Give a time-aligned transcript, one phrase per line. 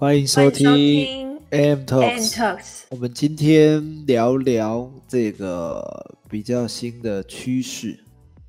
[0.00, 2.30] 欢迎收听 AM Talks。
[2.32, 2.82] Talks。
[2.90, 7.98] 我们今天聊聊这个比较新的趋势。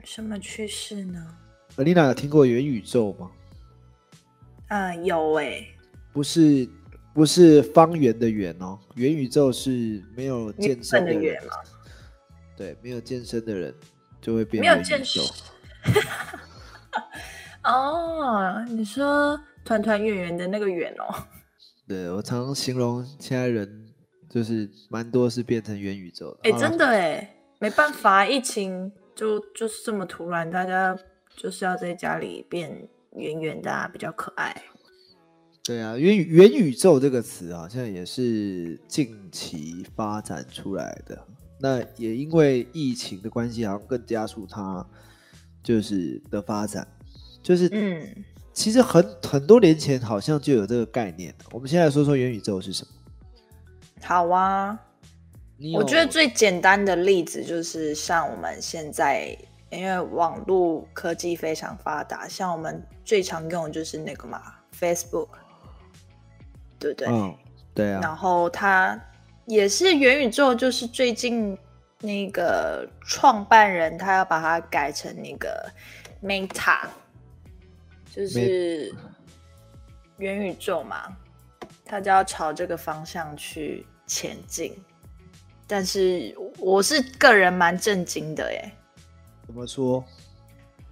[0.03, 1.25] 什么趋势呢？
[1.77, 3.31] 尔丽娜有听过元宇宙吗？
[4.67, 5.67] 嗯，有诶、
[6.13, 6.69] 不是，
[7.15, 11.11] 不是方圆的圆哦，元宇宙是没有健身的
[12.55, 13.73] 对，没有健身的人
[14.21, 15.23] 就会变没有健身。
[17.65, 21.25] 哦，你说团团圆圆的那个圆哦，
[21.89, 23.87] 对我常常形容现在人
[24.29, 26.39] 就是蛮多是变成元宇宙的。
[26.43, 30.95] 哎、真的哎，没办法，疫情就就是这么突然，大家
[31.35, 34.55] 就是要在家里变圆圆的、啊，比较可爱。
[35.63, 41.27] 对啊，元元宇宙这个词好像也是近期发展出来的。
[41.59, 44.85] 那也因为疫情的关系，好像更加速它
[45.63, 46.87] 就是的发展。
[47.41, 48.23] 就是嗯，
[48.59, 51.45] 其实很很多年前好像就有这个概念了。
[51.53, 52.91] 我们先来说说元宇宙是什么？
[54.03, 54.77] 好啊。
[55.73, 59.33] 我觉得最简单的例子就是像我们现在，
[59.69, 64.41] 因为网络科技非常发达，像我们最常用的就是那个嘛
[64.77, 65.29] ，Facebook，
[66.77, 67.07] 对不对？
[67.07, 67.33] 嗯，
[67.73, 69.01] 对啊，然后它
[69.45, 71.57] 也是元宇宙，就是最近
[72.01, 75.69] 那个创办人他要把它改成那个
[76.21, 76.87] Meta，
[78.13, 78.93] 就是
[80.17, 81.15] 元宇宙嘛，
[81.85, 84.75] 他就要朝这个方向去前进。
[85.67, 88.71] 但是我是个人蛮震惊的耶，
[89.45, 90.03] 怎么说？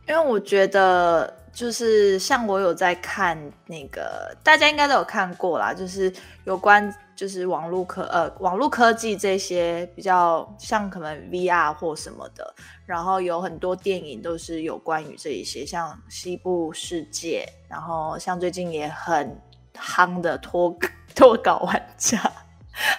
[0.08, 6.14] 因为我觉得就是像我有在看那个，大家应该都有看过啦，就是
[6.46, 12.54] 有关就是网络科呃网络科技这些比较像可能 VR 或什么的，
[12.86, 19.36] 然后有很多电影都是有关于这一些，像《西部世界》，然后像最近也很
[19.74, 20.78] 夯的脱
[21.16, 22.22] 脱稿玩家，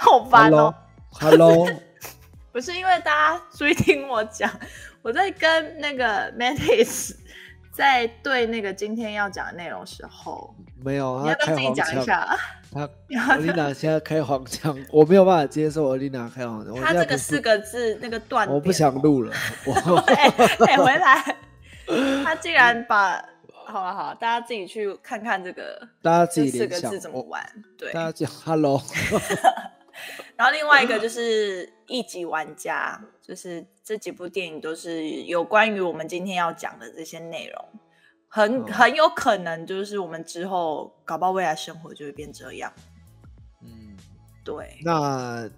[0.01, 0.75] 好烦哦、
[1.13, 1.69] Hello，Hello，
[2.51, 4.51] 不是因为大家注意听我讲，
[5.01, 7.15] 我在跟那个 Mantis
[7.73, 11.73] 在对那个今天要讲的内容的时候，没有，你要不要自己。
[11.73, 12.37] 讲一下？
[12.73, 16.75] 他你要奥丽娜现在开黄腔，我没有办法接受奥丽娜开黄腔。
[16.77, 19.33] 他这个四个字那个断点，我不想录了。
[19.65, 20.29] 我哎
[20.67, 21.37] 哎回来，
[22.25, 23.25] 他竟然把
[23.67, 27.43] 好了好了，大家自己去看看这个大家自己四个字怎么玩，
[27.77, 27.93] 对。
[27.93, 28.83] 大家讲 Hello，
[30.37, 37.65] 然后另外一个就是一级玩家，就是这几部电影都是有关于我们今天要讲的这些内容，
[38.29, 42.73] 很哦很有可能就是我们之后搞不好未来生活就会变这样。
[43.63, 43.97] 嗯，
[44.45, 45.49] 对，那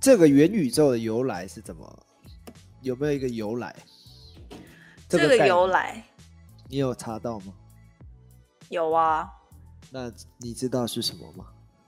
[0.00, 2.06] 这个元宇宙的由来是怎么？
[2.80, 3.74] 有没有一个由来？
[5.08, 6.02] 这个由来
[6.68, 7.52] 你有查到吗？
[8.68, 9.28] 有啊，
[9.90, 11.46] 那你知道是什么吗？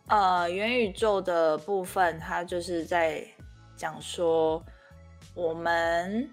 [0.08, 3.24] 呃，元宇宙的部分，它就是在
[3.76, 4.62] 讲说
[5.34, 6.28] 我们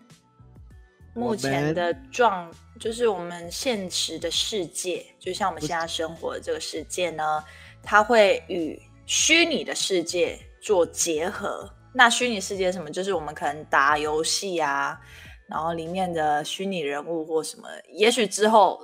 [1.14, 7.44] 目前的状，就是我们现实的世界，就像我们现在生活的这个世界呢，
[7.84, 11.70] 它会与虚拟的世界做结合。
[11.94, 12.92] 那虚拟世界什么？
[12.92, 15.00] 就是我们可能打游戏啊，
[15.48, 18.80] 然后里面的虚拟人物或什么，也许之后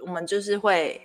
[0.00, 1.00] 我们就是会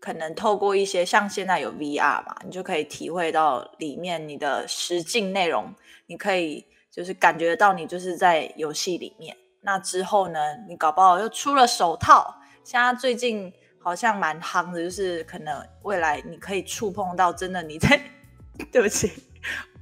[0.00, 5.74] 可能透过一些像现在有 VR 嘛，你就可以体会到里面你的实境内容，
[6.06, 9.36] 你可以就是感觉到你就是在游戏里面。
[9.64, 10.38] 那之后呢，
[10.68, 17.98] 你搞不好又出了手套，现在最近好像蛮夯的，就是可能未来你可以触碰到真的你在，
[18.70, 19.10] 对不起，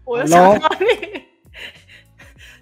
[0.04, 1.22] 我又想到你。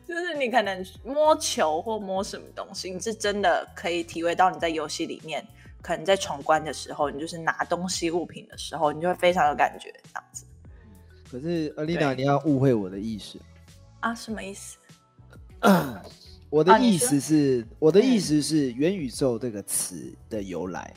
[0.09, 5.47] 就是你可能摸球或摸什么东西，你是真的可以体会到你在游戏里面，
[5.83, 10.45] 可能在闯关的时候，你就是拿东西物品的时候，你就会非常有感觉，这样子
[11.31, 13.39] 可是阿丽娜，你要误会我的意思。
[14.01, 14.13] 啊？
[14.13, 14.79] 什么意思？
[16.51, 20.93] 我的意思是，我的意嗯思是元宇宙这个词的由来，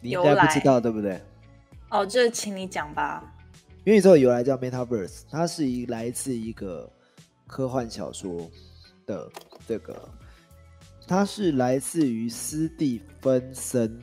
[0.00, 1.20] 你应该不知道对不对？
[1.90, 3.32] 哦，这请你讲吧。
[3.84, 6.90] 元宇宙的由来叫 Metaverse，它是一来自一个
[7.46, 8.50] 科幻小说
[9.06, 9.30] 的
[9.68, 10.08] 这个，
[11.06, 14.02] 它是来自于斯蒂芬森，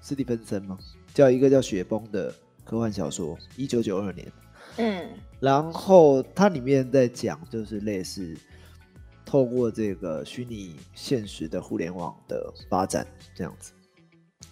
[0.00, 0.78] 斯蒂芬森吗？
[1.12, 2.32] 叫一个叫雪崩的
[2.64, 4.32] 科幻小说，一九九二年。
[4.78, 5.08] 嗯
[5.40, 8.36] 然后它里面在讲，就是类似
[9.26, 13.72] 透过这个虚拟现实的互联网的发展这样子。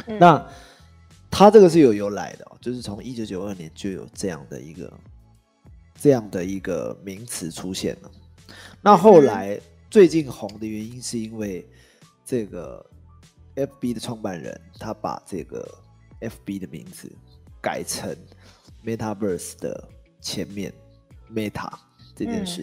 [0.07, 0.47] 嗯那
[1.31, 4.93] 它这个是有由来的、哦，就是从一九九二年就有这样的一个
[6.01, 8.11] 这样的一个名词出现了。
[8.83, 9.61] 那后来
[9.91, 11.67] 最近红的原因是因为
[12.25, 12.85] 这个
[13.57, 15.67] FB 的创办人他把这个
[16.21, 17.11] FB 的名字
[17.61, 18.15] 改成
[18.85, 19.89] Metaverse 的
[20.21, 20.73] 前面
[21.33, 21.73] Meta
[22.15, 22.61] 这件事，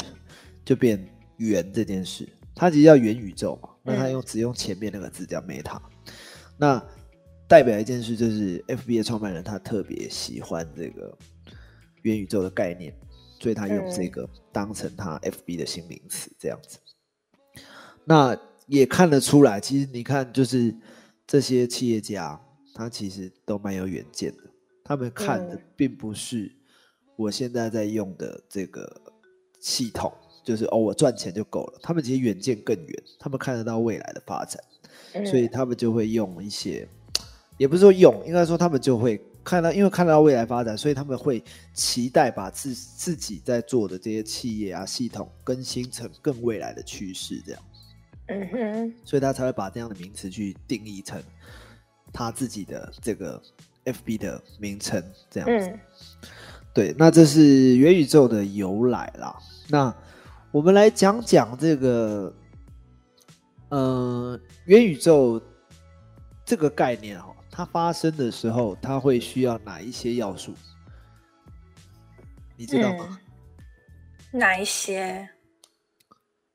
[0.63, 1.05] 就变
[1.49, 2.27] 元这件事。
[2.53, 5.79] 它其实叫元宇宙嘛，那它用只用前面那个字叫 Meta，
[6.57, 6.83] 那
[7.47, 11.17] 代表一件事就是 FB 的创办人他特别喜欢这个
[12.03, 12.93] 元宇宙的概念，
[13.39, 16.77] 所以他用这个当成他 FB 的新名词这样子。
[18.05, 20.75] 那也看得出来，其实你看，就是
[21.25, 22.39] 这些企业家，
[22.73, 24.43] 他其实都蛮有远见的。
[24.83, 26.51] 他们看的并不是
[27.15, 29.01] 我现在在用的这个
[29.59, 31.79] 系统，就是哦，我赚钱就够了。
[31.81, 34.61] 他们其实远见更远，他们看得到未来的发展，
[35.25, 36.87] 所以他们就会用一些，
[37.57, 41.43] 也不是说用，应该说他们就会看到，因为看到未来发展，所以他们会
[41.73, 47.61] 期待把自自己在做的这些企业啊系统更新成更未来的趋势，这样。
[48.27, 51.21] 嗯哼，所以他才会把这样的名词去定义成
[52.13, 53.41] 他自己的这个
[53.83, 55.79] FB 的名称，这样子。
[56.73, 59.37] 对，那这是元宇宙的由来啦。
[59.67, 59.93] 那
[60.51, 62.35] 我们来讲讲这个，
[63.69, 65.41] 呃，元宇宙
[66.45, 70.53] 这个概念哈，它发生的时候，它会需要哪一些要素？
[72.57, 73.17] 你知道吗？
[74.33, 75.29] 哪一些？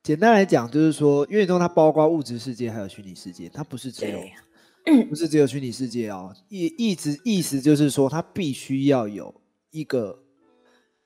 [0.02, 4.20] 简单来讲，就是说，元宇宙它包括物质世界还有虚拟世界，它不是只有，
[5.08, 6.36] 不是只有虚拟世界哦。
[6.50, 9.34] 意意思意思就是说，它必须要有
[9.70, 10.22] 一个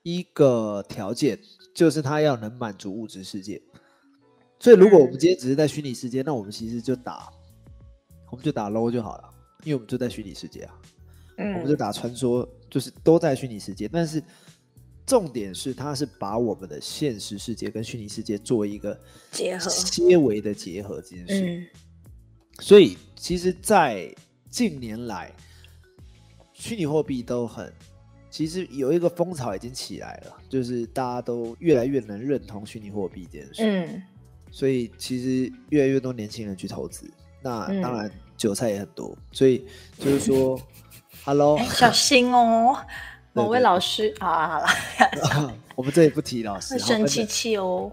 [0.03, 1.39] 一个条件，
[1.73, 3.61] 就是它要能满足物质世界。
[4.59, 7.31] 所以，如果我们今天只是在虚拟世界，那我们其实就打，
[8.29, 9.29] 我们就打 low 就好了，
[9.63, 10.79] 因为我们就在虚拟世界啊。
[11.37, 14.21] 嗯，我们就打传说，就是都在虚拟世界，但是。
[15.03, 18.97] 重点是，它是把我们的现实世界跟虚拟世界做一个
[19.31, 21.67] 结合、切微的结合这件事。
[22.59, 24.13] 所以，其实，在
[24.49, 25.35] 近年来，
[26.53, 27.73] 虚拟货币都很，
[28.31, 33.61] 其实有一个风潮已经起来了，就是大家都越来越能认同虚拟货币这件事。
[33.63, 34.01] 嗯，
[34.49, 37.05] 所以其实越来越多年轻人去投资，
[37.43, 39.15] 那当然韭菜也很多。
[39.33, 39.67] 所以
[39.99, 40.59] 就是说，
[41.25, 42.77] Hello，小心哦。
[43.33, 47.89] 某位老师，好了好了， 我们这里不提老师，生气气哦。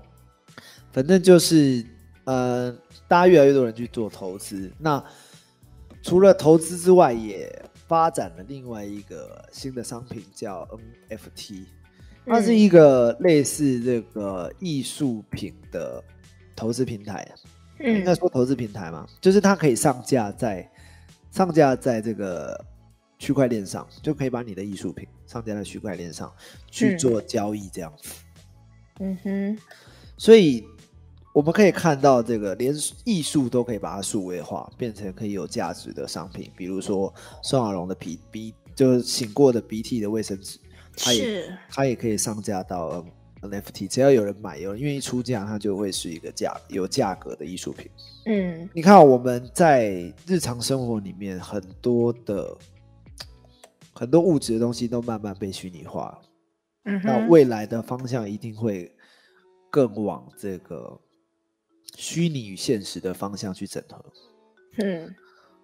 [0.91, 1.87] 反正就是，
[2.25, 2.73] 呃，
[3.07, 4.69] 大家越来越多人去做投资。
[4.79, 5.01] 那
[6.03, 7.49] 除了投资之外，也
[7.89, 10.69] 发展了另外一个新的商品，叫
[11.09, 11.65] NFT。
[12.25, 16.01] 它是一个类似这个艺术品的
[16.55, 17.27] 投资平台。
[17.81, 20.71] 应该说投资平台嘛，就是它可以上架在
[21.33, 22.65] 上架在这个。
[23.21, 26.33] 区块链上就可以把你的艺术品上架在区块链上
[26.71, 28.15] 去做交易，这样子。
[29.01, 29.59] 嗯哼，
[30.17, 30.65] 所以
[31.39, 32.75] 我们可以看到，这个连
[33.05, 36.51] 艺术都可以把它数位化，变成可以有价值的商品。
[36.57, 37.15] 比如说
[37.45, 40.59] 宋小龙的鼻鼻，就是醒过的鼻涕的卫生纸，
[40.97, 43.07] 它也它也可以上架到
[43.41, 47.89] NFT，只要有人买，有人愿意出价，它就会是一个价有价格的艺术品。
[48.27, 52.59] 嗯，你看我们在日常生活里面很多的。
[53.95, 56.21] 很多物质的东西都慢慢被虚拟化，
[56.85, 58.93] 嗯，那未来的方向一定会
[59.71, 61.01] 更往这个
[61.99, 64.05] 虚拟与现实的方向去整合。
[64.79, 65.13] 嗯，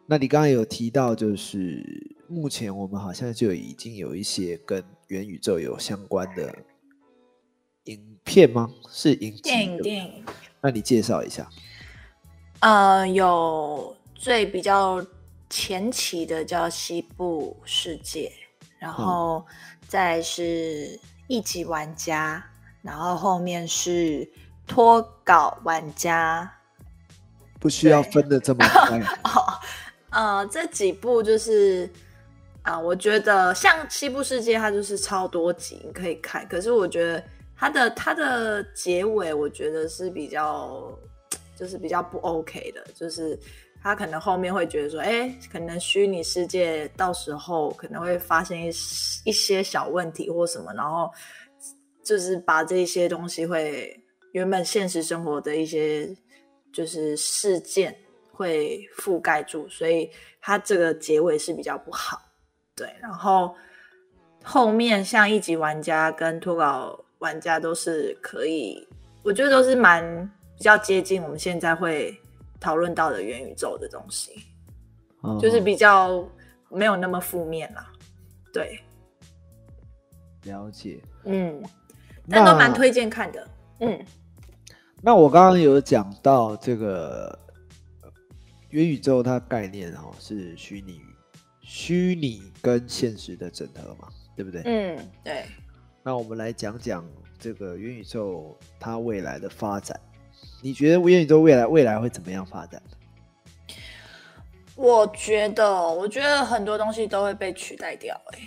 [0.05, 1.87] 那你刚刚有提到，就是
[2.29, 6.53] 目前我们好像就已经有一些跟元宇宙有相关的
[7.85, 8.69] 影片吗？
[8.91, 10.25] 是影电影电影？
[10.61, 11.49] 那你介绍一下。
[12.59, 15.01] 呃，有最比较。
[15.51, 18.33] 前期的叫西部世界，
[18.81, 19.45] 然后
[19.87, 20.99] 再是
[21.29, 22.45] 一级玩家，
[22.83, 24.29] 然后后面是
[24.67, 26.51] 脱稿玩家，
[27.61, 29.03] 不需要分的这么开。
[30.11, 31.91] 呃，这几部就是
[32.63, 37.23] 啊，我觉得像西部世界，它就是超多集你可以看，可是我觉得
[37.57, 40.97] 它的它的结尾，我觉得是比较
[41.57, 43.39] 就是比较不 OK 的，就是。
[43.87, 48.69] 他可能后面会觉得说，哎，可能虚拟世界到时候可能会发生一
[49.27, 51.11] 一些小问题或什么，然后
[52.03, 53.95] 就是把这些东西会
[54.35, 56.15] 原本现实生活的一些
[56.73, 57.97] 就是事件
[58.31, 60.11] 会覆盖住，所以
[60.41, 62.21] 它这个结尾是比较不好。
[62.77, 63.55] 对，然后
[64.43, 68.87] 后面像一级玩家跟脱稿玩家都是可以，
[69.23, 72.15] 我觉得都是蛮比较接近我们现在会。
[72.61, 74.43] 讨论到的元宇宙的东西，
[75.39, 76.27] 就是比较
[76.71, 77.93] 没有那么负面啦。
[78.55, 78.81] 对，
[80.45, 80.99] 了解。
[81.25, 81.63] 嗯，
[82.27, 83.47] 但都蛮推荐看的。
[83.81, 84.03] 嗯，
[85.07, 87.39] 那我刚刚有讲到这个
[88.71, 90.99] 元宇宙，它概念哦是虚拟
[91.61, 94.63] 虚拟跟现实的整合嘛，对不对？
[94.65, 95.45] 嗯，对。
[96.03, 97.07] 那我们来讲讲
[97.39, 100.01] 这个元宇宙它未来的发展。
[100.63, 102.83] 你觉得元宇宙未来未来会怎么样发展？
[104.75, 108.19] 我觉得，我觉得很多东西都会被取代掉。
[108.33, 108.39] 哎，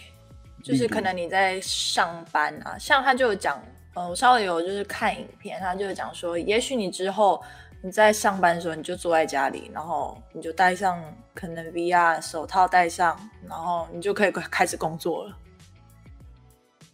[0.64, 3.64] 就是可能你在上班啊，像他就有讲，
[3.98, 7.42] 呃，我稍微有就是看影片，他就是讲说，也许你之后
[7.82, 15.36] 你在上班的时候，你就坐在家里，然后你就戴上可能 VR 手套戴上，然后你就可以开始工作了。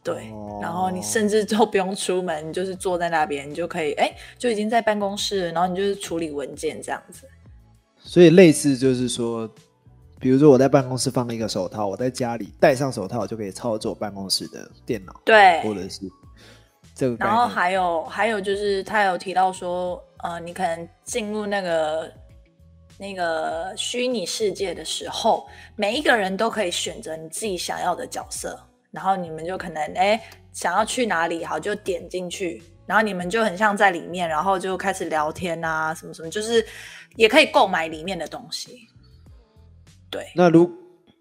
[0.02, 0.32] 对，
[0.62, 7.28] 然后你甚至都不用出门，你就是坐在那边，你就可以，哎，就已经在办公室，然后你就是处理文件这样子。
[7.98, 9.50] 所以类似就是说，
[10.22, 16.02] 比如说我在办公室放了一个手套，我在家里戴上手套就可以操作办公室的电脑，对，或者是
[16.94, 17.16] 这个。
[17.18, 22.12] 然后还有还有就是他有提到说，呃，你可能进入那个
[22.98, 28.60] 那个虚拟世界的时候，每一个人都可以选择你自己想要的角色。
[28.92, 30.22] 然后你们就可能哎
[30.52, 36.64] 想要去哪里好就点进去，然后你们就很像在里面，然后就开始聊天啊什么什么，就是
[37.16, 38.88] 也可以购买里面的东西。
[40.12, 40.72] 对，那如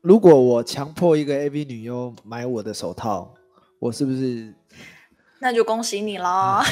[0.03, 3.33] 如果我强迫一个 AV 女优买我的手套，
[3.79, 4.55] 我是不是？
[5.43, 6.65] 那就恭喜你啦！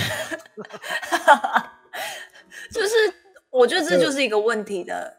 [2.71, 2.95] 就是
[3.51, 5.17] 我觉得这就是一个问题的，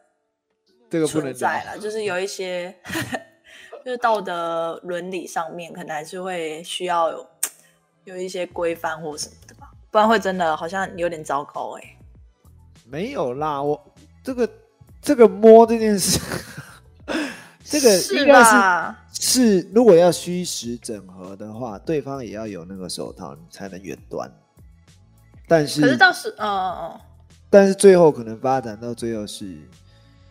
[0.90, 2.74] 这个不能在了，就是有一些。
[3.84, 7.28] 就是道德伦理上面，可能还是会需要有
[8.04, 11.98] 有一些规范或什么的吧，不然会真的好像有点糟糕哎。
[12.86, 13.92] 没有啦，我
[14.24, 14.48] 这个
[15.02, 16.20] 这个摸这件事，
[17.66, 17.90] 这个
[18.20, 18.52] 应该是
[19.24, 24.28] 是，如果要虚实整合的话，对方也要有那个手套，你才能远端。
[25.48, 27.00] 但是可是到时，嗯嗯嗯，
[27.48, 29.60] 但是最后可能发展到最后是。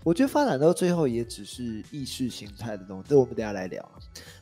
[0.02, 3.88] 我觉得发展到最后也只是意识形态的东西，这我们等下来聊。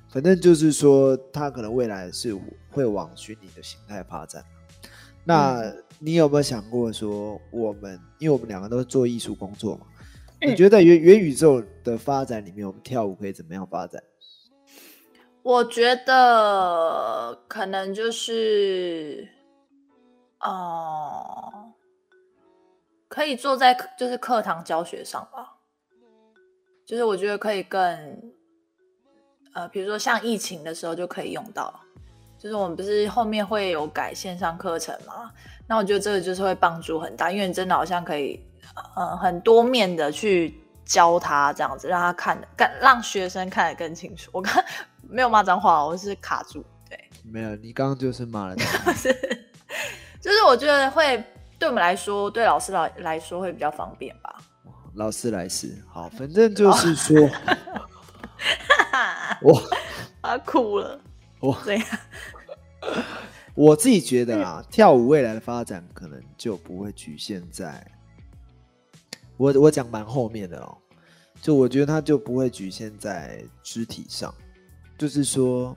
[0.09, 2.35] 反正就是说，它可能未来是
[2.71, 4.43] 会往虚拟的形态发展。
[5.25, 5.63] 那
[5.99, 9.87] 你有没有想过说，我们因为我们两个都是做艺术工作嘛？
[10.41, 14.01] 你觉得在元元宇宙的发展里面，我们跳舞可以怎么样发展？
[15.49, 19.27] 我觉得可能就是，
[20.41, 21.73] 哦。
[23.09, 25.55] 可以坐在就是课堂教学上吧，
[26.85, 27.81] 就是我觉得可以更，
[29.55, 31.73] 呃，比如说像疫情的时候就可以用到，
[32.39, 35.33] 就是我们不是后面会有改线上课程嘛？
[35.67, 38.39] 那我觉得这个就是会帮助很大，因为真的好像可以，
[38.95, 44.31] 呃，很多面的去教他这样子，让他看的更让学生看得更清楚。
[44.35, 44.55] 我刚
[45.09, 48.57] 没有骂脏话，我是卡住，对，没有，你刚刚就是骂了，
[48.95, 49.13] 是，
[50.21, 51.25] 就是我觉得会。
[51.61, 54.41] 对我们来说，对老师来来说会比较方便吧。
[54.95, 57.17] 劳斯莱斯，好，反正就是说，
[59.43, 59.61] 我
[60.23, 61.01] 他哭了。
[61.41, 61.59] 我
[63.57, 67.85] 我自己觉得啊，跳舞未来的发展可能就不会局限在，
[69.37, 70.79] 我我讲蛮后面的哦，
[71.43, 74.33] 就我觉得它就不会局限在肢体上，
[74.99, 75.75] 就是说，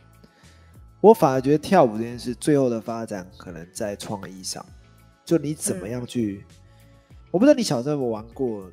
[0.99, 4.65] 我反而觉得跳舞这件事最后的发展可能在创意上。
[5.23, 6.43] 就你怎么样去？
[7.29, 8.69] 我不知道你小时候有没有玩过，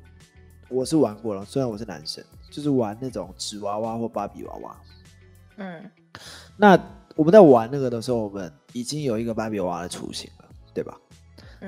[0.67, 1.45] 我是玩过了。
[1.45, 4.77] 虽然我是男生，就是玩那种纸娃娃或芭比娃娃。
[5.57, 5.91] 嗯，
[6.57, 6.77] 那
[7.15, 10.99] 我们在玩那个的时候，我们已经有一个芭比娃娃的雏形了，对吧？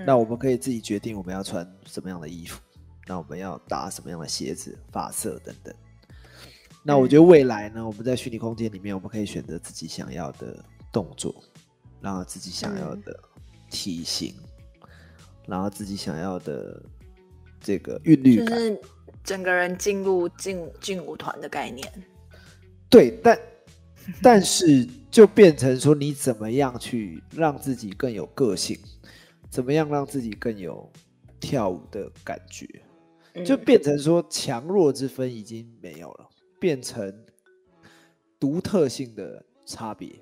[0.06, 2.60] 那我们可以自己决定我们要穿什么样的衣服，
[3.08, 5.74] 那我们要搭什么样的鞋子、发色等等。
[6.84, 11.44] 那我觉得未来呢，我们在虚拟空间里面，我们可以选择自己想要的动作，
[12.02, 13.20] 然后自己想要的
[13.70, 14.34] 体型。
[15.48, 16.82] 然后自己想要的
[17.60, 18.82] 这个韵律感，就是
[19.24, 21.86] 整个人进入劲劲舞团的概念。
[22.88, 23.40] 对，但
[24.22, 28.78] 但是就变成说，你怎么样去让自己更有个性？
[29.50, 30.90] 怎么样让自己更有
[31.40, 32.66] 跳舞的感觉？
[33.44, 36.30] 就变成说，强弱之分已经没有了，
[36.62, 37.26] 变成
[38.40, 40.22] 独特性的差别。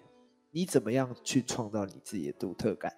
[0.50, 2.92] 你怎么样去创造你自己的独特感？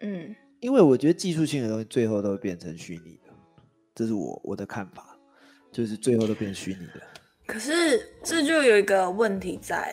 [0.00, 0.36] 嗯。
[0.60, 3.32] 因为我觉得技术性的东西最后都会变成虚拟的，
[3.96, 5.18] 这是我我的看法，
[5.72, 7.02] 就是最后都变虚拟的。
[7.46, 9.92] 可是这就有一个问题在，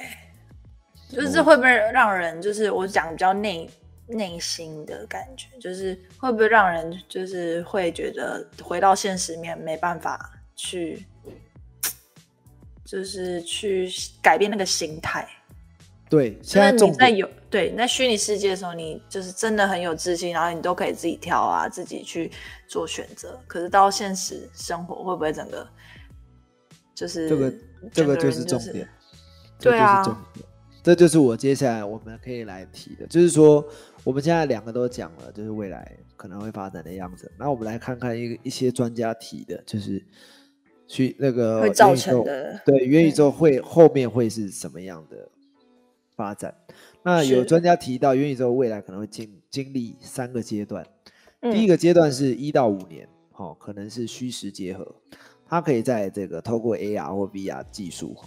[1.09, 3.67] 就是这会不会让人就是我讲比较内
[4.07, 11.03] 内心的感觉，就是会不会让人就是会觉得回到现实面没办法去，
[12.89, 13.87] 就是去
[14.19, 15.27] 改变那个心态。
[16.09, 22.31] 对，现在你在有对你在虚拟世界的时候，你就是真的很有自信，然后你都可以自己挑啊，自己去
[22.67, 23.39] 做选择。
[23.45, 25.67] 可是到现实生活，会不会整个
[26.95, 27.53] 就是这个
[27.93, 28.89] 这个就是重点，
[29.59, 30.03] 对啊，
[30.81, 33.63] 这就是我接下来我们可以来提的，就是说
[34.03, 37.31] 我们现在两个都讲了，就是未来可能会发展的样子。
[37.37, 40.03] 那我们来看看一一些专家提的，就是
[40.89, 45.29] 去那个会造成的对元宇宙会后面会是什么样的
[46.15, 46.53] 发展？
[47.03, 50.85] 那有专家提到元宇宙未来可能会经经历三个阶段，
[51.41, 54.95] 第一个阶段是一到五年，哦，可能是虚实结合，
[55.47, 58.17] 它可以在这个透过 AR 或 VR 技术。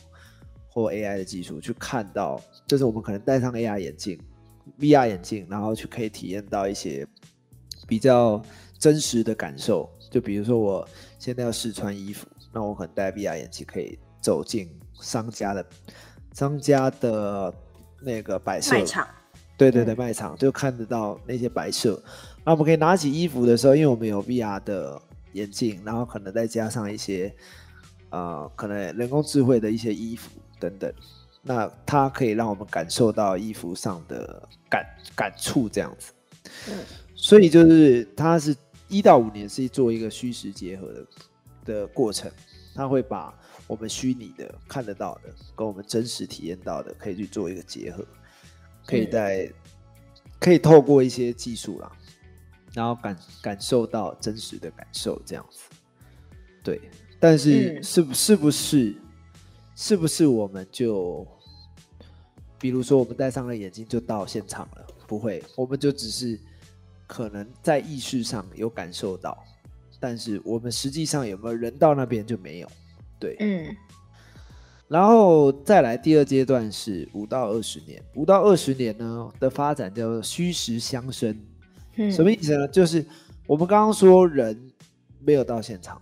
[0.75, 4.19] 或 AI 的技术去看到，就是我们可能戴上 AR 眼镜、
[4.78, 7.07] VR 眼镜，然后去可以体验到一些
[7.87, 8.42] 比较
[8.78, 9.87] 真实的感受。
[10.11, 10.88] 就比如说，我
[11.19, 15.64] 现在要试穿衣服，那我可能戴 VR 眼镜可以走进商家的
[16.35, 17.52] 商家的
[18.00, 19.09] 那个摆设卖场，
[19.56, 22.02] 对对对，卖场就看得到那些摆设。
[22.44, 25.00] 那我们可以拿起衣服的时候，因为我们有 VR 的
[25.32, 27.35] 眼镜，然后可能再加上一些
[28.11, 30.30] 呃，可能人工智慧的一些衣服。
[30.61, 30.92] 等等，
[31.42, 36.12] 那它可以让我们感受到衣服上的感感触，这样子。
[36.68, 36.78] 嗯，
[37.16, 38.54] 所以就是它是
[38.87, 41.04] 一到五年是做一个虚实结合的
[41.64, 42.31] 的过程，
[42.75, 43.33] 它会把
[43.66, 48.07] 我们虚拟的看得到的跟我们真实体验到的可以去做一个结合，
[48.87, 49.50] 可以在
[50.38, 51.92] 可以透过一些技术啦，
[52.73, 55.59] 然后感感受到真实的感受，这样子。
[56.62, 56.81] 对，
[57.19, 58.95] 但是是不是不是？
[59.75, 61.26] 是不是我们就，
[62.59, 64.87] 比如说我们戴上了眼镜就到现场了？
[65.07, 66.38] 不会，我们就只是
[67.07, 69.42] 可能在意识上有感受到，
[70.02, 72.68] 但是我们实际上有没有人到那边就没有。
[73.21, 73.76] 对，嗯。
[74.88, 81.40] 然后再来第二阶段是五到二十年，五到二十年呢的发展叫做虚实相生。
[81.94, 82.66] 嗯，什么意思呢？
[82.66, 83.06] 就是
[83.47, 84.61] 我们刚刚说人
[85.21, 85.97] 没有到现场。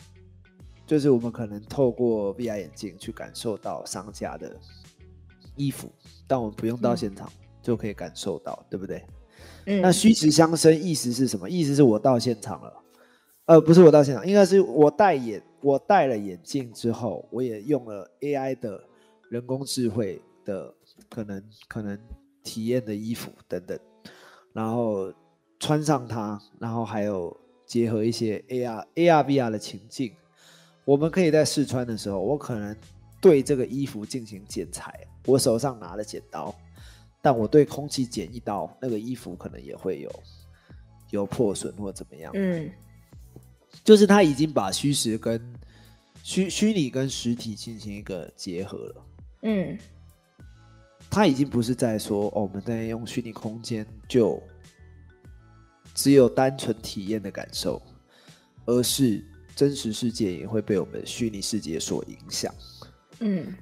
[0.86, 4.56] 就是我们可能透过 VR 眼镜去感受到商家的
[5.54, 5.88] 衣服，
[6.26, 7.30] 但我们不用到现场
[7.62, 9.04] 就可以感受到，对不对？
[9.66, 9.80] 嗯。
[9.80, 11.48] 那虚实相生意思是什么？
[11.48, 12.74] 意思是我到现场了，
[13.50, 18.80] 呃，不是我到现场，应该是我戴眼，我戴了眼镜之后，我也用了 AI 的
[19.28, 20.72] 人工智慧的
[21.08, 21.98] 可能可能
[22.44, 23.76] 体验的衣服等等，
[24.52, 25.12] 然后
[25.58, 27.36] 穿上它，然后还有
[27.66, 30.12] 结合一些 AR AR VR 的情境。
[30.84, 32.76] 我们可以在试穿的时候，我可能
[33.20, 34.94] 对这个衣服进行剪裁，
[35.26, 36.54] 我手上拿了剪刀，
[37.20, 40.10] 但我对空气剪一刀，那个衣服可能也会有
[41.10, 42.30] 有破损或怎么样。
[42.36, 42.70] 嗯，
[43.84, 45.40] 就是他已经把虚实跟
[46.22, 49.06] 虚虚拟跟实体进行一个结合了。
[49.42, 49.78] 嗯，
[51.10, 54.42] 他已经不是在说哦，我们在用虚拟空间就
[55.94, 57.80] 只有单纯体验的感受，
[58.66, 59.24] 而是。
[59.56, 62.54] 真实世界也会被我们虚拟世界所影响，
[63.18, 63.54] 嗯，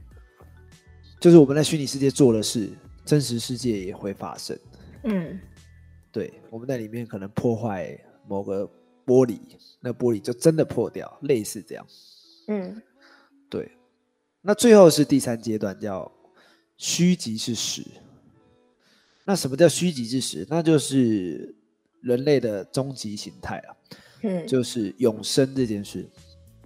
[1.19, 2.71] 就是我们在虚拟世界做的事，
[3.05, 4.57] 真实世界也会发生，
[5.03, 5.41] 嗯，
[6.13, 8.71] 对，我们在里面可能破坏某个
[9.09, 9.39] 玻璃，
[9.81, 11.87] 那玻璃就真的破掉，类似这样，
[12.49, 12.83] 嗯，
[13.49, 13.73] 对，
[14.43, 16.13] 那最后是第三阶段，叫
[16.77, 17.83] 虚极是实。
[19.25, 20.47] 那什么叫虚极之实？
[20.49, 21.55] 那就是
[22.01, 23.77] 人类的终极形态啊。
[24.23, 26.09] 嗯，就是永生这件事。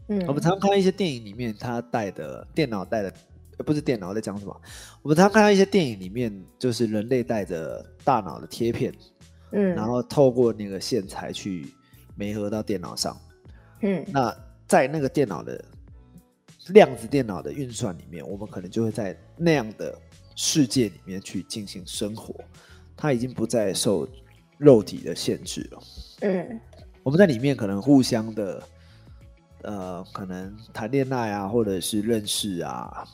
[0.08, 3.12] 嗯，我们常看一些电影里面，他带的电脑带的，
[3.58, 4.60] 不是电脑在讲什么？
[5.02, 8.94] 我们常看到一些电影里面，就是人类带着大脑的贴片，
[9.50, 11.74] 嗯，然后透过那个线材去
[12.22, 13.20] 媒合到电脑上。
[13.80, 14.32] 嗯，那
[14.68, 15.64] 在那个电脑的
[16.68, 19.92] 量子电脑的运算里面，我们可能就会在那样的
[20.36, 22.32] 世界里面去进行生活，
[22.96, 24.08] 它已经不再受
[24.56, 25.82] 肉体的限制了。
[26.20, 26.60] 嗯。
[27.02, 28.62] 我们在里面可能互相的，
[29.62, 33.04] 呃，可能谈恋爱啊，或者是认识啊，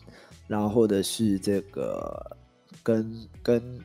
[0.47, 2.37] 然后或者是这个
[2.83, 3.81] 跟跟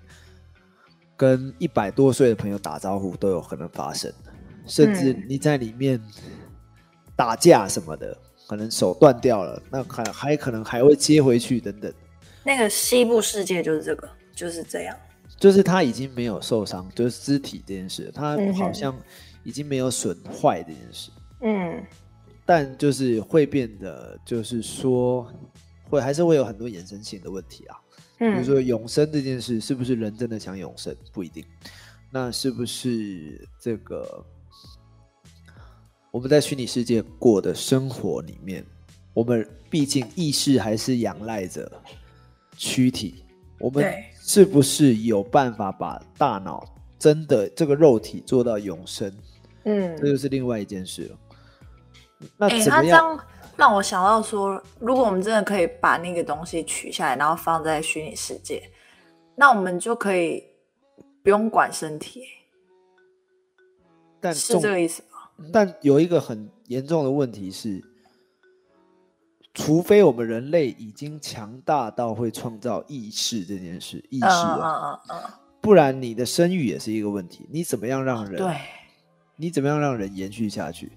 [1.16, 4.12] 跟一百多岁的朋友打招呼都有可能发生，
[4.66, 6.02] 甚至你在里面
[7.16, 11.94] 打架什么的，可能手断掉了，那还还可能还会接回去等等。
[12.44, 14.96] 那个西部世界就是这个，就是这样，
[15.38, 18.96] 就是他已经没有受伤，就是肢体这件事，他好像。
[19.46, 21.86] 已经没有损坏这件事，嗯，
[22.46, 25.30] 但就是会变得，就是说，
[25.90, 27.76] 会还是会有很多衍生性的问题啊，
[28.20, 30.96] 嗯，比如说永生这件事，是不是人真的想永生？
[31.12, 31.44] 不一定。
[32.10, 34.26] 那是不是这个
[36.14, 38.64] 我们在虚拟世界过的生活里面，
[39.16, 41.70] 我们毕竟意识还是仰赖着
[42.56, 43.26] 躯体，
[43.60, 46.64] 我们是不是有办法把大脑
[47.00, 49.12] 真的这个肉体做到永生？
[49.64, 51.18] 嗯，这就是另外一件事了。
[52.38, 53.20] 那怎么样？
[53.58, 58.62] 让我想到说，如果我们真的可以把那个东西取下来，然后放在虚拟世界，
[59.36, 60.44] 那我们就可以
[61.24, 62.22] 不用管身体，
[64.22, 65.13] 但是这个意思吗？
[65.52, 67.84] 但有一个很严重的问题是，
[69.54, 77.48] 除非我们人类已经强大到会创造意识这件事，意识啊，嗯嗯嗯不然你的生育也是一个问题。
[77.50, 78.38] 你怎么样让嗯，人？
[78.38, 78.58] 对，
[79.36, 80.92] 你怎么样让人延续下去？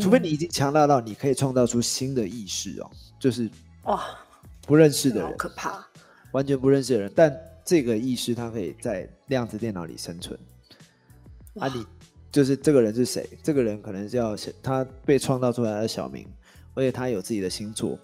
[0.00, 3.48] 除非你已经强大到你可以创造出新的意识哦，就是
[3.84, 4.04] 哇，
[4.66, 5.84] 不认识的人，可怕。
[6.32, 7.32] 完全不认识的人，但
[7.64, 10.38] 这个意识它可以在量子电脑里生存。
[11.60, 11.86] 啊，你
[12.34, 13.24] 就是这个人是谁？
[13.44, 16.26] 这个人可能是要他被创造出来的小明，
[16.74, 17.96] 而且他有自己的星座，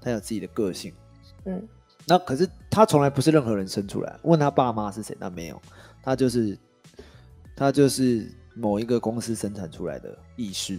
[0.00, 0.90] 他有自己的个性。
[1.44, 1.68] 嗯，
[2.06, 4.18] 那可是他从来不是任何人生出来。
[4.22, 5.14] 问他爸妈是谁？
[5.20, 5.60] 那没有，
[6.02, 6.56] 他就是
[7.54, 10.78] 他就是某一个公司生产出来的意识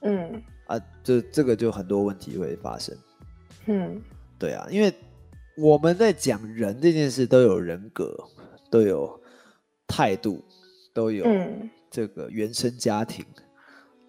[0.00, 2.96] 嗯啊，这这个就很多问题会发生。
[3.66, 4.02] 嗯
[4.40, 4.92] 对啊，因为
[5.56, 8.12] 我们在讲人这件事，都有人格，
[8.68, 9.20] 都有
[9.86, 10.42] 态度，
[10.92, 13.24] 都有嗯，这个原生家庭。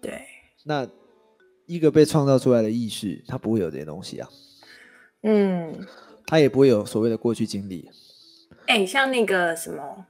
[0.00, 0.20] 对，
[0.64, 0.84] 那
[1.66, 4.28] 一个被创造出来的意识，它不会有这些东西啊，
[5.22, 5.86] 嗯，
[6.26, 7.88] 它也不会有所谓的过去经历。
[8.66, 10.06] 哎、像那个什么，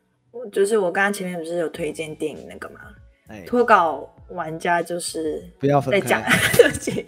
[0.50, 2.80] 就是我刚刚前面不是有推荐电影那个吗？
[3.28, 7.04] 哎，脱稿玩家就是不要分在讲开，， 对不起，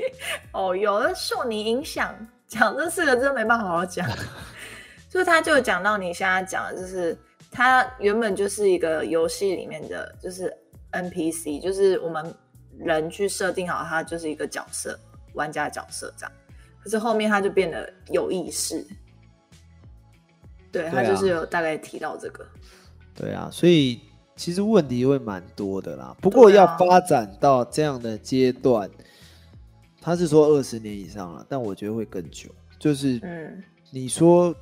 [0.53, 2.15] 哦，有的受你影响，
[2.49, 4.09] 讲这四个字没办法好好讲。
[5.11, 7.17] 就是他就有讲到你现在讲的，就是
[7.57, 10.55] 他原本就是一个游戏里面的，就是
[10.93, 12.35] NPC，就是我们
[12.77, 14.99] 人去设定好他就是一个角色，
[15.33, 16.33] 玩家角色这样。
[16.83, 18.87] 可是后面他就变得有意识，
[20.71, 22.47] 对他就是有大概提到这个，
[23.15, 24.03] 对啊，所以
[24.37, 26.15] 其实问题会蛮多的啦。
[26.21, 28.91] 不过要发展到这样的阶段，
[30.03, 32.51] 他是说二十年以上了，但我觉得会更久。
[32.79, 34.55] 就是嗯你说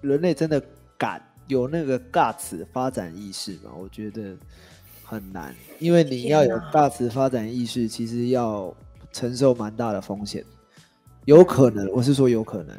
[0.00, 0.62] 人类真的
[0.96, 3.70] 敢有那个 guts 发展意识嘛？
[3.76, 4.36] 我觉得
[5.02, 8.74] 很难，因为你要有天哪 guts 发展意识，其实要
[9.12, 10.44] 承受蛮大的风险。
[11.26, 12.76] 有可能，我是说有可能，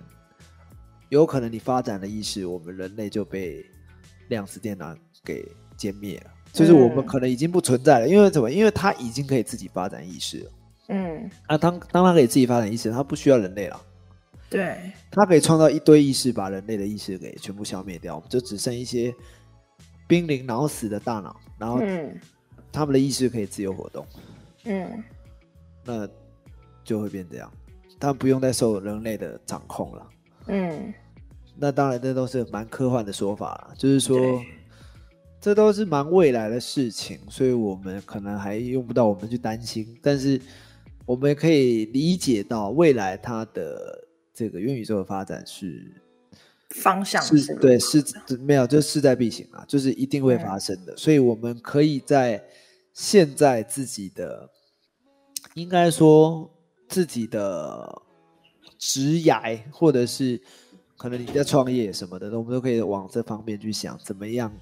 [1.10, 3.65] 有可能你发展的意识，我们人类就被
[4.30, 5.47] 量子电脑给
[5.78, 8.08] 歼灭了，就是我们嗯可能已经不存在了。
[8.08, 8.51] 因为怎么？
[8.51, 10.51] 因为它已经可以自己发展意识了。
[10.89, 13.82] 嗯，那当当它可以自己发展意识，它不需要人类了。
[14.50, 19.14] 对，它可以创造一堆意识，把人类的意识给全部消灭掉，我们就只剩一些
[20.08, 22.20] 濒临脑死的大脑，然后嗯。
[22.72, 24.06] 他们的意识可以自由活动，
[24.66, 25.02] 嗯。
[25.86, 26.06] 那
[26.84, 27.50] 就会变这样，
[27.98, 30.08] 他们不用再受人类的掌控了。
[30.48, 30.94] 嗯，
[31.56, 34.44] 那当然，这都是蛮科幻的说法啦，就是说，
[35.40, 40.42] 这都是蛮未来的事情，所以我们可能还用不到我们去担心，但是
[41.06, 44.05] 我们可以理解到未来它的
[44.36, 45.91] 这个元宇宙的发展是
[46.71, 48.04] 方向是是对是
[48.39, 50.98] 没有，就势在必行啊，就是一定会发生的。
[50.98, 52.43] 所以我们可以在
[52.93, 54.50] 现在自己的，
[55.54, 56.52] 应该说
[56.89, 58.02] 自己的
[58.78, 60.41] 职涯，或者是
[60.98, 64.54] 可能你在创业什么的，我们都可以往这方面去想，怎么样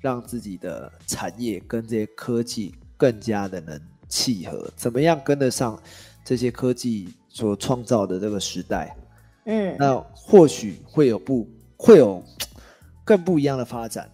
[0.00, 5.80] 让自己的产业跟这些科技更加的能契合，怎么样跟得上
[6.24, 8.96] 这些科技所创造的这个时代。
[9.44, 11.46] 嗯那或许会有不
[11.76, 12.24] 会有
[13.04, 14.10] 更不一样的发展，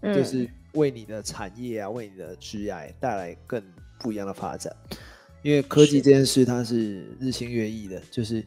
[0.00, 3.62] 嗯就是为你的产业啊，为你的职业带来更
[4.00, 4.74] 不一样的发展。
[5.42, 8.44] 因为科技这件事它是日新月异的，就是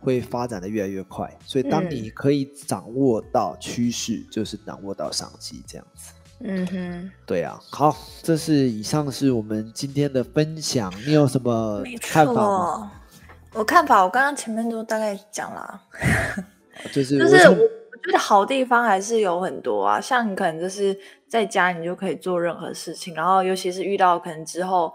[0.00, 6.12] 会发展的越来越快，所以当嗯你可以掌握到趋势，就是掌握到商机这样子。
[6.40, 12.92] 嗯哼，对啊，好，这是以上是我们今天的分享，你有什么看法吗？
[13.52, 13.60] 错。
[13.60, 15.80] 我看法，我刚刚前面都大概讲了，
[16.92, 24.92] 就是就是我我觉得好地方还是有很多啊，像你可能就是在家你就可以做任何事情，然后尤其是遇到可能之后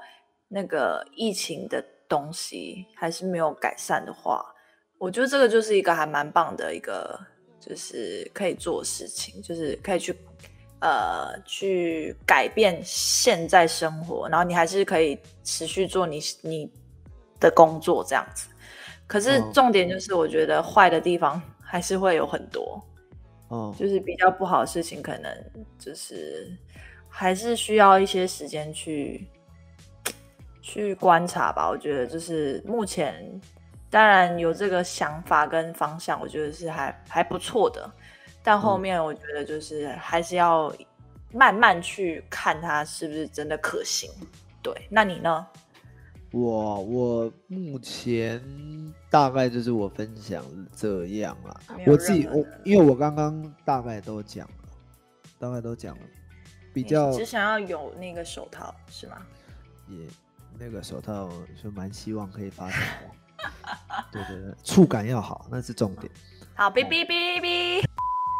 [0.49, 4.43] 那个疫情的东西还是没有改善的话，
[4.97, 7.19] 我觉得这个就是一个还蛮棒的一个，
[7.59, 10.15] 就是可以做事情，就是可以去
[10.79, 16.71] 呃去改变现在生活，然后你还是可以持续做你你
[17.39, 18.47] 的工作这样子。
[19.05, 22.83] 可是嗯重点就是，我觉得坏的地方还是会有很多，
[23.47, 25.31] 哦，就是比较不好的事情，可能
[25.79, 26.51] 就是
[27.09, 29.25] 还是需要一些时间去
[30.61, 31.69] 去观察吧。
[31.69, 33.39] 我觉得就是目前
[33.89, 37.89] 当然有这个想法跟方向，我觉得是还还不错的，
[38.43, 40.69] 但后嗯面我觉得就是还是要
[41.31, 44.11] 慢慢去看它是不是真的可行。
[44.61, 45.47] 对，那你呢？
[46.37, 48.41] 我我目前
[49.09, 50.43] 大概就是我分享
[50.75, 51.59] 这样啦。
[51.87, 54.69] 我自己我因为我刚刚大概都讲了，
[55.39, 56.03] 大概都讲了，
[56.73, 59.17] 比较只想要有那个手套是吗？
[59.87, 60.05] 也
[60.59, 61.29] 那个手套
[61.61, 63.09] 就蛮希望可以发展的。
[64.11, 66.11] 对对对，触感要好，那是重点。
[66.53, 67.83] 好，哔哔哔哔。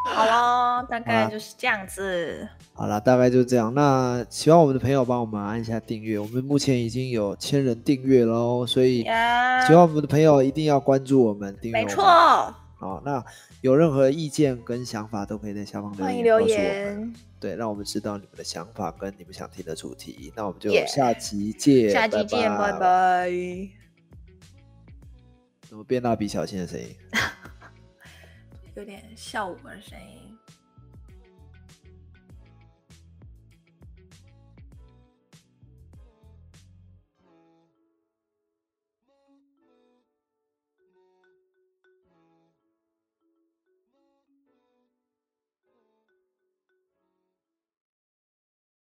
[0.10, 2.48] 好喽，大概就是这样子。
[2.74, 3.74] 好了，大概就这样。
[3.74, 6.18] 那喜欢我们的朋友，帮我们按一下订阅。
[6.18, 11.84] 我们目前已经有千人订阅喽，所以喜欢我们的朋友一定要关注我们，订阅。
[11.84, 12.04] 没错。
[12.04, 13.24] 好，那
[13.62, 17.14] 有任何意见跟想法，都可以在下方留言欢迎留言。
[17.40, 20.32] 对，让我们知道你们的想法跟你们想听的主题。
[20.36, 23.32] 那我们就下期见，下期见，拜拜。
[25.68, 26.88] 怎么变蜡笔小新的声音？
[28.78, 30.27] 有点效果的声音。